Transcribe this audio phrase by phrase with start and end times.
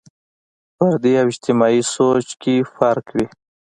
[0.77, 3.25] فردي او اجتماعي سوچ کې فرق وي.